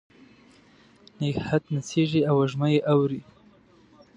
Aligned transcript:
نګهت 1.19 1.63
نڅیږې 1.73 2.21
او 2.29 2.35
وږمه 2.39 2.67
یې 2.73 2.79
اوري 2.91 3.21